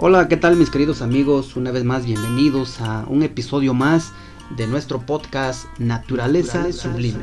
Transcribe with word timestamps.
Hola, 0.00 0.28
¿qué 0.28 0.36
tal 0.36 0.54
mis 0.54 0.70
queridos 0.70 1.02
amigos? 1.02 1.56
Una 1.56 1.72
vez 1.72 1.82
más 1.82 2.06
bienvenidos 2.06 2.80
a 2.80 3.04
un 3.08 3.24
episodio 3.24 3.74
más 3.74 4.12
de 4.56 4.68
nuestro 4.68 5.00
podcast 5.00 5.66
Naturaleza, 5.80 6.72
Sublime. 6.72 7.18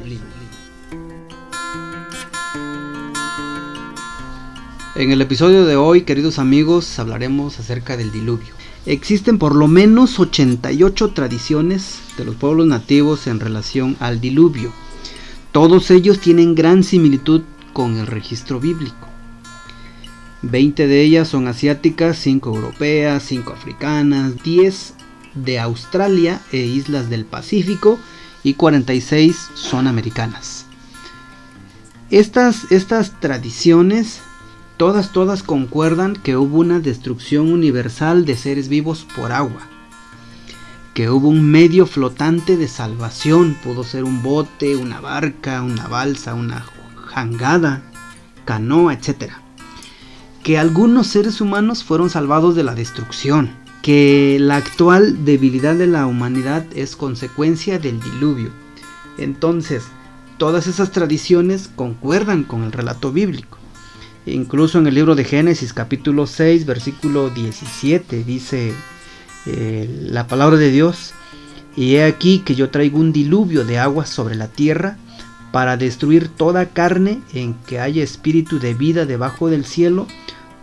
En 4.97 5.11
el 5.13 5.21
episodio 5.21 5.63
de 5.65 5.77
hoy, 5.77 6.01
queridos 6.01 6.37
amigos, 6.37 6.99
hablaremos 6.99 7.61
acerca 7.61 7.95
del 7.95 8.11
diluvio. 8.11 8.53
Existen 8.85 9.39
por 9.39 9.55
lo 9.55 9.69
menos 9.69 10.19
88 10.19 11.13
tradiciones 11.13 11.99
de 12.17 12.25
los 12.25 12.35
pueblos 12.35 12.67
nativos 12.67 13.27
en 13.27 13.39
relación 13.39 13.95
al 14.01 14.19
diluvio. 14.19 14.73
Todos 15.53 15.91
ellos 15.91 16.19
tienen 16.19 16.55
gran 16.55 16.83
similitud 16.83 17.43
con 17.71 17.95
el 17.95 18.07
registro 18.07 18.59
bíblico. 18.59 19.14
20 20.45 20.85
de 20.87 21.01
ellas 21.01 21.27
son 21.27 21.47
asiáticas, 21.47 22.17
5 22.19 22.55
europeas, 22.55 23.23
5 23.23 23.51
africanas, 23.51 24.43
10 24.43 24.93
de 25.33 25.59
Australia 25.59 26.39
e 26.51 26.57
islas 26.57 27.09
del 27.09 27.25
Pacífico 27.25 27.97
y 28.43 28.53
46 28.53 29.35
son 29.55 29.87
americanas. 29.87 30.67
Estas, 32.11 32.71
estas 32.71 33.19
tradiciones, 33.19 34.19
todas, 34.77 35.11
todas 35.11 35.41
concuerdan 35.41 36.15
que 36.15 36.37
hubo 36.37 36.59
una 36.59 36.79
destrucción 36.79 37.51
universal 37.51 38.25
de 38.25 38.37
seres 38.37 38.69
vivos 38.69 39.05
por 39.15 39.31
agua. 39.31 39.67
Que 40.93 41.09
hubo 41.09 41.27
un 41.27 41.49
medio 41.49 41.87
flotante 41.87 42.55
de 42.55 42.67
salvación, 42.67 43.57
pudo 43.63 43.83
ser 43.83 44.03
un 44.03 44.21
bote, 44.21 44.75
una 44.75 45.01
barca, 45.01 45.63
una 45.63 45.87
balsa, 45.87 46.35
una 46.35 46.63
jangada, 47.07 47.81
canoa, 48.45 48.93
etcétera 48.93 49.44
que 50.45 50.59
algunos 50.59 51.07
seres 51.07 51.41
humanos 51.41 51.83
fueron 51.83 52.11
salvados 52.11 52.55
de 52.55 52.63
la 52.63 52.75
destrucción, 52.75 53.49
que 53.81 54.37
la 54.39 54.57
actual 54.57 55.25
debilidad 55.25 55.73
de 55.73 55.87
la 55.87 56.05
humanidad 56.05 56.63
es 56.75 56.95
consecuencia 56.95 57.79
del 57.79 57.99
diluvio. 57.99 58.51
Entonces, 59.17 59.85
todas 60.37 60.67
esas 60.67 60.91
tradiciones 60.91 61.67
concuerdan 61.75 62.43
con 62.43 62.61
el 62.61 62.73
relato 62.73 63.11
bíblico. 63.11 63.57
Incluso 64.27 64.77
en 64.77 64.85
el 64.85 64.93
libro 64.93 65.15
de 65.15 65.23
Génesis 65.23 65.73
capítulo 65.73 66.27
6 66.27 66.67
versículo 66.67 67.31
17 67.31 68.23
dice 68.23 68.71
eh, 69.47 69.89
la 70.11 70.27
palabra 70.27 70.57
de 70.57 70.69
Dios, 70.69 71.15
y 71.75 71.95
he 71.95 72.03
aquí 72.03 72.43
que 72.45 72.53
yo 72.53 72.69
traigo 72.69 72.99
un 72.99 73.11
diluvio 73.11 73.65
de 73.65 73.79
agua 73.79 74.05
sobre 74.05 74.35
la 74.35 74.47
tierra 74.49 74.99
para 75.51 75.75
destruir 75.75 76.27
toda 76.27 76.67
carne 76.67 77.21
en 77.33 77.55
que 77.65 77.79
haya 77.79 78.03
espíritu 78.03 78.59
de 78.59 78.75
vida 78.75 79.07
debajo 79.07 79.49
del 79.49 79.65
cielo, 79.65 80.05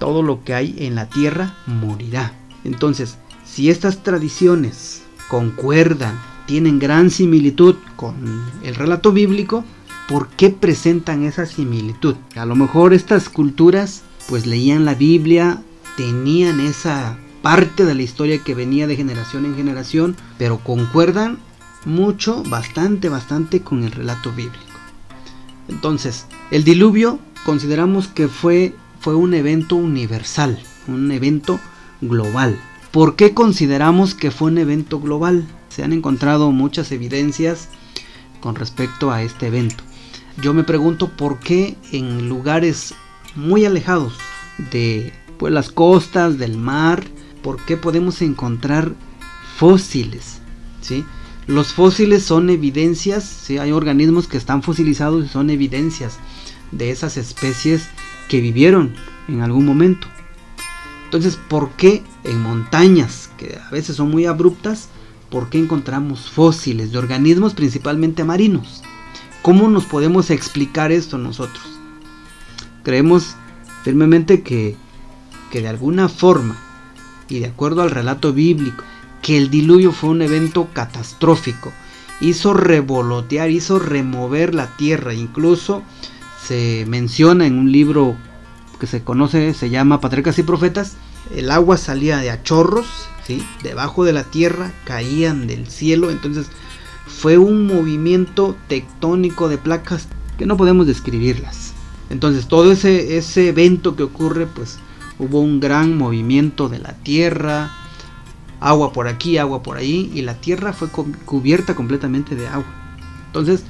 todo 0.03 0.25
lo 0.25 0.43
que 0.43 0.53
hay 0.53 0.75
en 0.79 0.97
la 0.97 1.09
tierra 1.09 1.55
morirá. 1.65 2.33
Entonces, 2.65 3.19
si 3.45 3.71
estas 3.71 4.03
tradiciones 4.03 5.05
concuerdan, 5.29 6.19
tienen 6.45 6.81
gran 6.81 7.09
similitud 7.09 7.77
con 7.95 8.17
el 8.65 8.75
relato 8.75 9.13
bíblico, 9.13 9.65
¿por 10.09 10.27
qué 10.31 10.51
presentan 10.51 11.23
esa 11.23 11.47
similitud? 11.47 12.17
A 12.35 12.47
lo 12.47 12.57
mejor 12.57 12.93
estas 12.93 13.29
culturas 13.29 14.03
pues 14.29 14.45
leían 14.45 14.85
la 14.85 14.95
Biblia, 14.95 15.63
tenían 15.97 16.59
esa 16.59 17.17
parte 17.41 17.85
de 17.85 17.95
la 17.95 18.03
historia 18.03 18.43
que 18.43 18.57
venía 18.57 18.89
de 18.89 18.97
generación 18.97 19.47
en 19.47 19.55
generación, 19.55 20.17
pero 20.37 20.59
concuerdan 20.59 21.39
mucho, 21.85 22.43
bastante, 22.49 23.09
bastante 23.09 23.61
con 23.61 23.85
el 23.85 23.93
relato 23.93 24.33
bíblico. 24.33 24.65
Entonces, 25.69 26.27
el 26.51 26.65
diluvio 26.65 27.21
consideramos 27.45 28.09
que 28.09 28.27
fue 28.27 28.75
fue 29.03 29.17
un 29.17 29.35
evento 29.35 29.75
universal, 29.75 30.63
un 30.87 31.11
evento 31.11 31.59
global. 32.01 32.57
¿Por 32.93 33.17
qué 33.17 33.35
consideramos 33.35 34.15
que 34.15 34.31
fue 34.31 34.53
un 34.53 34.59
evento 34.59 35.01
global? 35.01 35.45
Se 35.71 35.83
han 35.83 35.93
encontrado 35.93 36.53
muchas 36.53 36.93
evidencias 36.93 37.69
con 38.39 38.55
respecto 38.55 39.11
a 39.11 39.23
este 39.23 39.49
evento. 39.49 39.83
Yo 40.41 40.55
me 40.55 40.63
pregunto 40.63 41.09
por 41.09 41.41
qué 41.41 41.77
en 41.91 42.29
lugares 42.29 42.95
muy 43.35 43.65
alejados 43.65 44.15
de 44.71 45.13
pues, 45.37 45.53
las 45.53 45.73
costas, 45.73 46.39
del 46.39 46.57
mar, 46.57 47.03
por 47.43 47.65
qué 47.65 47.77
podemos 47.77 48.23
encontrar 48.23 48.93
fósiles. 49.57 50.39
¿sí? 50.81 51.05
Los 51.49 51.73
fósiles 51.73 52.23
son 52.23 52.51
evidencias, 52.51 53.25
¿sí? 53.25 53.59
hay 53.59 53.73
organismos 53.73 54.29
que 54.29 54.37
están 54.37 54.63
fosilizados 54.63 55.25
y 55.25 55.29
son 55.29 55.51
evidencias 55.51 56.19
de 56.71 56.93
esas 56.93 57.17
especies 57.17 57.89
que 58.33 58.41
vivieron 58.41 58.95
en 59.29 59.43
algún 59.43 59.67
momento. 59.67 60.07
Entonces, 61.05 61.37
¿por 61.37 61.73
qué 61.73 62.03
en 62.25 62.41
montañas 62.41 63.29
que 63.37 63.59
a 63.59 63.69
veces 63.69 63.97
son 63.97 64.11
muy 64.11 64.25
abruptas, 64.25 64.89
por 65.29 65.51
qué 65.51 65.59
encontramos 65.59 66.31
fósiles 66.31 66.93
de 66.93 66.99
organismos 66.99 67.53
principalmente 67.53 68.25
marinos? 68.25 68.83
¿Cómo 69.43 69.69
nos 69.69 69.85
podemos 69.85 70.31
explicar 70.31 70.93
esto 70.93 71.19
nosotros? 71.19 71.63
Creemos 72.83 73.37
firmemente 73.83 74.41
que, 74.41 74.77
que 75.51 75.61
de 75.61 75.69
alguna 75.69 76.09
forma 76.09 76.57
y 77.29 77.41
de 77.41 77.49
acuerdo 77.49 77.83
al 77.83 77.91
relato 77.91 78.33
bíblico, 78.33 78.83
que 79.21 79.37
el 79.37 79.51
diluvio 79.51 79.93
fue 79.93 80.09
un 80.09 80.23
evento 80.23 80.71
catastrófico, 80.73 81.71
hizo 82.23 82.55
revolotear, 82.55 83.51
hizo 83.51 83.79
remover 83.79 84.55
la 84.55 84.75
tierra, 84.79 85.13
incluso 85.13 85.83
se 86.47 86.85
menciona 86.89 87.47
en 87.47 87.59
un 87.59 87.71
libro 87.71 88.17
que 88.81 88.87
se 88.87 89.03
conoce, 89.03 89.55
se 89.55 89.71
llama 89.71 90.01
Patriarcas 90.01 90.39
y 90.39 90.43
Profetas, 90.43 90.97
el 91.35 91.51
agua 91.51 91.77
salía 91.77 92.19
de 92.19 92.31
a 92.31 92.43
chorros, 92.43 92.87
¿sí? 93.25 93.47
debajo 93.63 94.05
de 94.05 94.13
la 94.13 94.25
tierra, 94.25 94.73
caían 94.85 95.47
del 95.47 95.69
cielo, 95.69 96.11
entonces 96.11 96.49
fue 97.07 97.39
un 97.39 97.67
movimiento 97.67 98.57
tectónico 98.69 99.49
de 99.49 99.59
placas 99.59 100.09
que 100.37 100.47
no 100.47 100.57
podemos 100.57 100.87
describirlas. 100.87 101.73
Entonces 102.11 102.49
todo 102.49 102.73
ese, 102.73 103.17
ese 103.17 103.49
evento 103.49 103.95
que 103.95 104.03
ocurre, 104.03 104.47
pues 104.47 104.79
hubo 105.19 105.41
un 105.41 105.61
gran 105.61 105.97
movimiento 105.97 106.69
de 106.69 106.81
la 106.81 106.95
tierra, 106.95 107.71
agua 108.61 108.93
por 108.93 109.07
aquí, 109.09 109.39
agua 109.39 109.63
por 109.63 109.77
ahí, 109.77 110.11
y 110.15 110.23
la 110.23 110.35
tierra 110.35 110.73
fue 110.73 110.89
cubierta 110.89 111.75
completamente 111.75 112.35
de 112.35 112.49
agua. 112.49 112.67
Entonces 113.27 113.65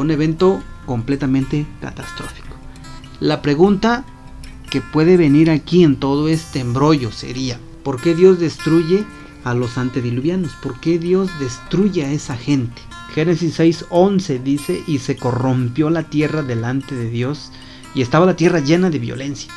un 0.00 0.10
evento 0.10 0.62
completamente 0.86 1.66
catastrófico. 1.80 2.48
La 3.20 3.42
pregunta 3.42 4.04
que 4.70 4.80
puede 4.80 5.16
venir 5.16 5.50
aquí 5.50 5.82
en 5.82 5.96
todo 5.96 6.28
este 6.28 6.60
embrollo 6.60 7.10
sería, 7.10 7.58
¿por 7.82 8.00
qué 8.00 8.14
Dios 8.14 8.38
destruye 8.38 9.04
a 9.44 9.54
los 9.54 9.78
antediluvianos? 9.78 10.52
¿Por 10.62 10.78
qué 10.80 10.98
Dios 10.98 11.30
destruye 11.40 12.04
a 12.04 12.12
esa 12.12 12.36
gente? 12.36 12.80
Génesis 13.14 13.58
6:11 13.58 14.42
dice, 14.42 14.82
y 14.86 14.98
se 14.98 15.16
corrompió 15.16 15.90
la 15.90 16.04
tierra 16.04 16.42
delante 16.42 16.94
de 16.94 17.10
Dios, 17.10 17.50
y 17.94 18.02
estaba 18.02 18.26
la 18.26 18.36
tierra 18.36 18.60
llena 18.60 18.90
de 18.90 18.98
violencia. 18.98 19.52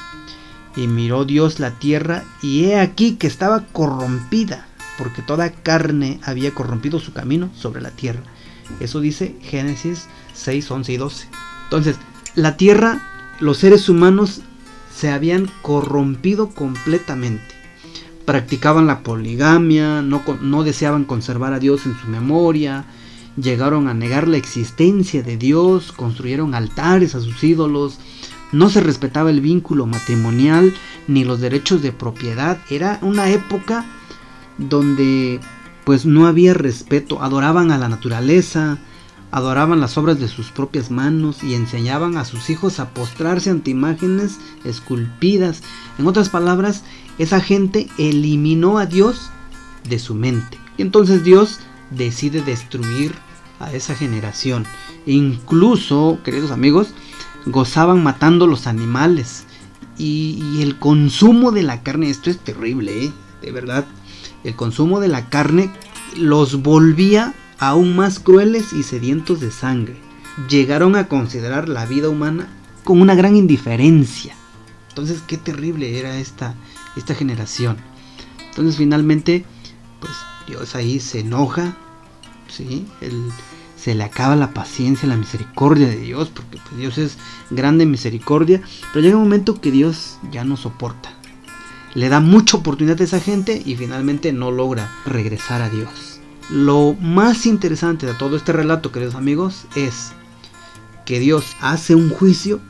Y 0.75 0.88
miró 0.88 1.25
Dios 1.25 1.59
la 1.59 1.72
tierra, 1.72 2.24
y 2.41 2.66
he 2.66 2.80
aquí 2.80 3.16
que 3.16 3.28
estaba 3.28 3.66
corrompida, 3.74 4.68
porque 4.97 5.22
toda 5.22 5.51
carne 5.51 6.19
había 6.24 6.51
corrompido 6.51 7.00
su 7.00 7.12
camino 7.12 7.50
sobre 7.56 7.81
la 7.81 7.91
tierra. 7.91 8.24
Eso 8.80 9.00
dice 9.00 9.36
Génesis 9.42 10.08
6, 10.34 10.72
11 10.72 10.94
y 10.94 10.98
12. 10.98 11.28
Entonces, 11.66 11.98
la 12.36 12.58
tierra, 12.58 13.02
los 13.40 13.58
seres 13.58 13.90
humanos 13.90 14.42
se 14.96 15.10
habían 15.10 15.50
corrompido 15.62 16.50
completamente. 16.50 17.56
Practicaban 18.26 18.88
la 18.88 19.04
poligamia, 19.04 20.02
no, 20.02 20.24
no 20.42 20.64
deseaban 20.64 21.06
conservar 21.06 21.54
a 21.54 21.60
Dios 21.60 21.86
en 21.86 21.98
su 22.00 22.08
memoria, 22.08 22.86
llegaron 23.36 23.88
a 23.88 23.94
negar 23.94 24.28
la 24.28 24.38
existencia 24.38 25.24
de 25.24 25.38
Dios, 25.38 25.92
construyeron 25.92 26.54
altares 26.54 27.16
a 27.16 27.22
sus 27.22 27.44
ídolos, 27.44 28.00
no 28.52 28.69
se 28.69 28.81
respetaba 28.81 29.30
el 29.30 29.42
vínculo 29.42 29.86
matrimonial 29.86 30.74
ni 31.07 31.24
los 31.24 31.40
derechos 31.40 31.81
de 31.81 31.92
propiedad. 31.92 32.57
Era 32.69 33.00
una 33.02 33.30
época 33.30 33.86
donde 34.57 35.40
pues 35.83 36.06
no 36.06 36.28
había 36.28 36.54
respeto, 36.54 37.22
adoraban 37.22 37.72
a 37.72 37.78
la 37.78 37.89
naturaleza, 37.89 38.78
adoraban 39.31 39.80
las 39.80 39.98
obras 39.98 40.19
de 40.19 40.28
sus 40.28 40.51
propias 40.51 40.92
manos 40.92 41.44
y 41.44 41.56
enseñaban 41.56 42.18
a 42.18 42.25
sus 42.25 42.50
hijos 42.50 42.80
a 42.80 42.89
postrarse 42.89 43.50
ante 43.50 43.72
imágenes 43.72 44.39
esculpidas. 44.63 45.63
En 45.98 46.07
otras 46.07 46.30
palabras, 46.30 46.83
esa 47.18 47.39
gente 47.39 47.88
eliminó 47.98 48.78
a 48.78 48.86
Dios 48.86 49.30
de 49.89 50.00
su 50.00 50.13
mente. 50.16 50.57
Y 50.78 50.81
entonces 50.81 51.24
Dios 51.24 51.60
decide 51.89 52.42
destruir 52.42 53.13
a 53.60 53.72
esa 53.74 53.95
generación. 53.95 54.66
Incluso, 55.06 56.19
queridos 56.24 56.51
amigos, 56.51 56.89
gozaban 57.45 58.04
matando 58.04 58.48
los 58.48 58.68
animales. 58.68 59.45
Y, 59.98 60.62
el 60.62 60.78
consumo 60.78 61.51
de 61.51 61.63
la 61.63 61.83
carne, 61.83 62.10
esto 62.10 62.30
es 62.30 62.39
terrible, 62.39 63.06
¿eh? 63.06 63.13
de 63.42 63.51
verdad. 63.51 63.86
El 64.44 64.56
consumo 64.56 65.00
de 65.00 65.08
la 65.08 65.30
carne 65.30 65.72
los 66.16 66.62
volvía 66.62 67.34
aún 67.60 67.96
más 67.96 68.20
crueles 68.20 68.74
y 68.74 68.84
sedientos 68.84 69.40
de 69.40 69.52
sangre. 69.52 69.96
Llegaron 70.50 70.96
a 70.96 71.08
considerar 71.08 71.70
la 71.70 71.86
vida 71.86 72.10
humana 72.10 72.48
con 72.84 73.02
una 73.02 73.16
gran 73.16 73.36
indiferencia. 73.36 74.36
Entonces, 74.90 75.22
qué 75.26 75.38
terrible 75.38 76.00
era 76.00 76.18
esta, 76.18 76.56
esta 76.96 77.16
generación. 77.16 77.78
Entonces 78.50 78.76
finalmente, 78.76 79.46
pues 80.00 80.12
Dios 80.48 80.76
ahí 80.76 81.00
se 81.00 81.20
enoja, 81.20 81.78
¿sí? 82.50 82.86
se 83.78 83.96
le 83.96 84.04
acaba 84.04 84.36
la 84.36 84.54
paciencia, 84.54 85.08
la 85.08 85.16
misericordia 85.16 85.88
de 85.88 85.98
Dios, 85.98 86.30
porque 86.30 86.58
pues, 86.58 86.78
Dios 86.78 86.98
es 86.98 87.18
grande 87.50 87.84
en 87.84 87.92
misericordia, 87.92 88.62
pero 88.92 89.04
llega 89.04 89.16
un 89.16 89.24
momento 89.24 89.62
que 89.62 89.72
Dios 89.72 90.18
ya 90.32 90.44
no 90.44 90.58
soporta. 90.58 91.14
Le 91.94 92.08
da 92.08 92.20
mucha 92.20 92.58
oportunidad 92.58 93.02
a 93.02 93.04
esa 93.04 93.20
gente 93.20 93.62
y 93.66 93.76
finalmente 93.76 94.32
no 94.32 94.52
logra 94.52 94.90
regresar 95.06 95.62
a 95.62 95.70
Dios. 95.70 96.20
Lo 96.50 96.96
más 97.00 97.46
interesante 97.46 98.06
de 98.06 98.14
todo 98.14 98.38
este 98.38 98.54
relato, 98.54 98.92
queridos 98.92 99.16
amigos, 99.16 99.66
es 99.76 100.14
que 101.06 101.20
Dios 101.20 101.46
hace 101.60 101.96
un 101.96 102.10
juicio, 102.10 102.62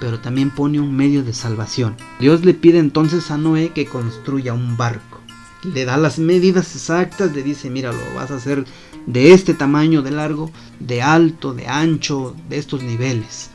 pero 0.00 0.18
también 0.18 0.50
pone 0.50 0.80
un 0.80 0.96
medio 0.96 1.22
de 1.22 1.32
salvación. 1.32 1.96
Dios 2.18 2.44
le 2.44 2.54
pide 2.54 2.78
entonces 2.78 3.30
a 3.30 3.38
Noé 3.38 3.70
que 3.70 3.86
construya 3.86 4.52
un 4.52 4.76
barco. 4.76 5.20
Le 5.62 5.84
da 5.84 5.96
las 5.96 6.18
medidas 6.18 6.74
exactas, 6.74 7.32
le 7.32 7.42
dice, 7.42 7.70
mira, 7.70 7.92
lo 7.92 8.14
vas 8.14 8.30
a 8.30 8.36
hacer 8.36 8.64
de 9.06 9.32
este 9.32 9.54
tamaño 9.54 10.02
de 10.02 10.10
largo, 10.10 10.50
de 10.80 11.02
alto, 11.02 11.54
de 11.54 11.68
ancho, 11.68 12.34
de 12.48 12.58
estos 12.58 12.82
niveles. 12.82 13.50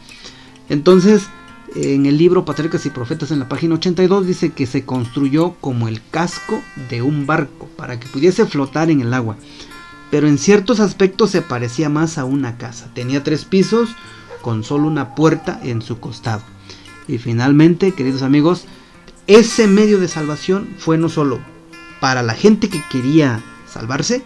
Entonces, 0.69 1.27
en 1.75 2.05
el 2.05 2.17
libro 2.17 2.43
Patriarcas 2.43 2.85
y 2.85 2.89
Profetas 2.89 3.31
en 3.31 3.39
la 3.39 3.47
página 3.47 3.75
82 3.75 4.27
dice 4.27 4.51
que 4.51 4.65
se 4.65 4.83
construyó 4.83 5.53
como 5.61 5.87
el 5.87 6.01
casco 6.11 6.61
de 6.89 7.01
un 7.01 7.25
barco 7.25 7.69
para 7.77 7.99
que 7.99 8.07
pudiese 8.07 8.45
flotar 8.45 8.89
en 8.89 9.01
el 9.01 9.13
agua. 9.13 9.37
Pero 10.09 10.27
en 10.27 10.37
ciertos 10.37 10.81
aspectos 10.81 11.31
se 11.31 11.41
parecía 11.41 11.87
más 11.87 12.17
a 12.17 12.25
una 12.25 12.57
casa. 12.57 12.91
Tenía 12.93 13.23
tres 13.23 13.45
pisos 13.45 13.89
con 14.41 14.63
solo 14.63 14.87
una 14.87 15.15
puerta 15.15 15.59
en 15.63 15.81
su 15.81 15.99
costado. 15.99 16.41
Y 17.07 17.17
finalmente, 17.17 17.93
queridos 17.93 18.21
amigos, 18.21 18.65
ese 19.27 19.67
medio 19.67 19.99
de 19.99 20.09
salvación 20.09 20.75
fue 20.77 20.97
no 20.97 21.07
solo 21.07 21.39
para 22.01 22.23
la 22.23 22.33
gente 22.33 22.67
que 22.67 22.83
quería 22.91 23.41
salvarse, 23.71 24.23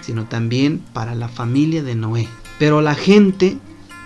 sino 0.00 0.24
también 0.24 0.82
para 0.94 1.14
la 1.14 1.28
familia 1.28 1.82
de 1.82 1.94
Noé. 1.94 2.26
Pero 2.58 2.80
la 2.80 2.94
gente 2.94 3.58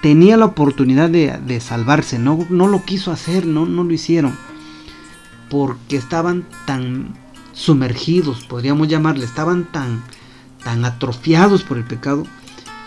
tenía 0.02 0.36
la 0.36 0.46
oportunidad 0.46 1.08
de, 1.08 1.60
salvarse, 1.60 2.18
no, 2.18 2.44
no, 2.50 2.66
lo 2.66 2.84
quiso 2.84 3.12
hacer, 3.12 3.46
no, 3.46 3.64
no 3.64 3.84
lo 3.84 3.94
hicieron, 3.94 4.36
porque 5.48 5.96
estaban 5.96 6.44
tan 6.66 7.14
sumergidos, 7.52 8.44
podríamos 8.44 8.88
llamarle, 8.88 9.24
estaban 9.24 9.64
tan, 9.70 10.02
tan 10.64 10.84
atrofiados 10.84 11.62
por 11.62 11.78
el 11.78 11.84
pecado, 11.84 12.26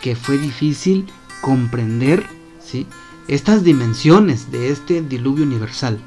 que 0.02 0.16
fue 0.16 0.38
difícil 0.38 1.06
comprender 1.42 2.28
¿sí? 2.64 2.86
estas 3.30 3.64
dimensiones 3.64 4.52
de 4.52 4.70
este 4.70 5.02
diluvio 5.02 5.46
universal. 5.46 6.00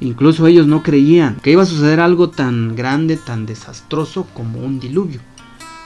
Incluso 0.00 0.48
ellos 0.48 0.66
no 0.66 0.82
creían 0.82 1.36
que 1.36 1.52
iba 1.52 1.62
a 1.62 1.66
suceder 1.66 2.00
algo 2.00 2.28
tan 2.28 2.74
grande, 2.74 3.16
tan 3.16 3.46
desastroso 3.46 4.26
como 4.34 4.58
un 4.58 4.80
diluvio. 4.80 5.20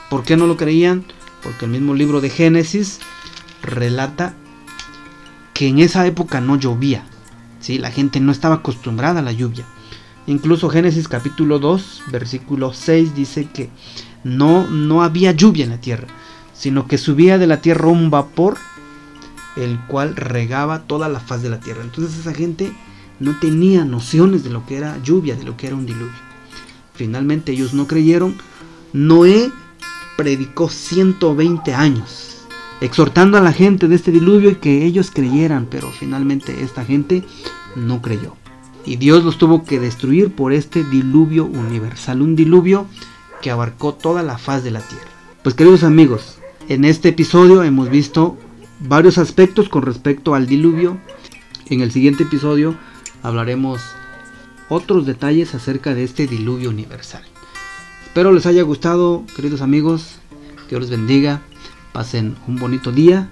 ¿Por 0.09 0.23
qué 0.23 0.35
no 0.37 0.47
lo 0.47 0.57
creían? 0.57 1.05
Porque 1.43 1.65
el 1.65 1.71
mismo 1.71 1.93
libro 1.93 2.19
de 2.19 2.31
Génesis 2.31 2.99
relata 3.67 4.33
que 5.53 5.67
en 5.67 5.79
esa 5.79 6.05
época 6.07 6.41
no 6.41 6.55
llovía. 6.55 7.03
¿sí? 7.59 7.77
La 7.77 7.91
gente 7.91 8.19
no 8.19 8.31
estaba 8.31 8.55
acostumbrada 8.55 9.19
a 9.19 9.23
la 9.23 9.31
lluvia. 9.31 9.65
Incluso 10.25 10.69
Génesis 10.69 11.07
capítulo 11.07 11.59
2, 11.59 12.03
versículo 12.11 12.73
6 12.73 13.15
dice 13.15 13.47
que 13.53 13.69
no, 14.23 14.67
no 14.67 15.03
había 15.03 15.31
lluvia 15.31 15.63
en 15.63 15.69
la 15.69 15.79
tierra, 15.79 16.07
sino 16.53 16.87
que 16.87 16.97
subía 16.97 17.37
de 17.37 17.47
la 17.47 17.61
tierra 17.61 17.87
un 17.87 18.09
vapor 18.09 18.57
el 19.55 19.79
cual 19.87 20.15
regaba 20.15 20.83
toda 20.83 21.09
la 21.09 21.19
faz 21.19 21.41
de 21.41 21.49
la 21.49 21.59
tierra. 21.59 21.81
Entonces 21.81 22.19
esa 22.19 22.33
gente 22.33 22.71
no 23.19 23.39
tenía 23.39 23.85
nociones 23.85 24.43
de 24.43 24.49
lo 24.49 24.65
que 24.65 24.77
era 24.77 25.01
lluvia, 25.01 25.35
de 25.35 25.43
lo 25.43 25.57
que 25.57 25.67
era 25.67 25.75
un 25.75 25.85
diluvio. 25.85 26.27
Finalmente 26.93 27.51
ellos 27.51 27.73
no 27.73 27.87
creyeron. 27.87 28.35
Noé 28.93 29.51
predicó 30.15 30.69
120 30.69 31.73
años, 31.73 32.26
exhortando 32.81 33.37
a 33.37 33.41
la 33.41 33.53
gente 33.53 33.87
de 33.87 33.95
este 33.95 34.11
diluvio 34.11 34.51
y 34.51 34.55
que 34.55 34.85
ellos 34.85 35.11
creyeran, 35.11 35.67
pero 35.69 35.89
finalmente 35.91 36.63
esta 36.63 36.85
gente 36.85 37.23
no 37.75 38.01
creyó. 38.01 38.35
Y 38.85 38.95
Dios 38.95 39.23
los 39.23 39.37
tuvo 39.37 39.63
que 39.63 39.79
destruir 39.79 40.33
por 40.33 40.53
este 40.53 40.83
diluvio 40.83 41.45
universal, 41.45 42.21
un 42.21 42.35
diluvio 42.35 42.85
que 43.41 43.51
abarcó 43.51 43.93
toda 43.93 44.23
la 44.23 44.37
faz 44.37 44.63
de 44.63 44.71
la 44.71 44.81
tierra. 44.81 45.09
Pues 45.43 45.55
queridos 45.55 45.83
amigos, 45.83 46.37
en 46.69 46.85
este 46.85 47.09
episodio 47.09 47.63
hemos 47.63 47.89
visto 47.89 48.37
varios 48.79 49.17
aspectos 49.17 49.69
con 49.69 49.83
respecto 49.83 50.35
al 50.35 50.47
diluvio. 50.47 50.97
En 51.67 51.81
el 51.81 51.91
siguiente 51.91 52.23
episodio 52.23 52.75
hablaremos 53.23 53.81
otros 54.69 55.05
detalles 55.05 55.55
acerca 55.55 55.93
de 55.93 56.03
este 56.03 56.27
diluvio 56.27 56.69
universal. 56.69 57.23
Espero 58.05 58.31
les 58.31 58.45
haya 58.45 58.63
gustado, 58.63 59.23
queridos 59.35 59.61
amigos. 59.61 60.19
Dios 60.69 60.81
les 60.81 60.89
bendiga. 60.89 61.41
Pasen 61.97 62.35
un 62.47 62.57
bonito 62.57 62.91
día. 62.91 63.27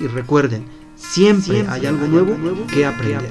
Y 0.00 0.06
recuerden, 0.06 0.64
siempre, 0.96 1.66
hay 1.68 1.84
algo 1.84 2.06
nuevo 2.06 2.66
que 2.66 2.86
aprender. 2.86 3.28